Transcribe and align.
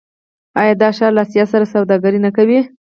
آیا 0.59 0.73
دا 0.81 0.89
ښار 0.97 1.11
له 1.15 1.21
اسیا 1.25 1.43
سره 1.53 1.71
سوداګري 1.73 2.19
نه 2.25 2.31
کوي؟ 2.37 2.59